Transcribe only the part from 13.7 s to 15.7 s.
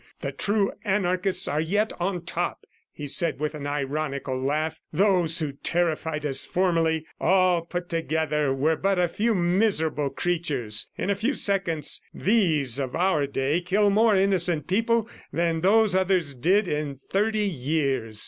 more innocent people than